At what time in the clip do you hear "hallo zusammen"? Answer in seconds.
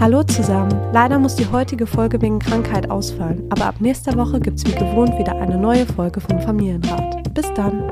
0.00-0.72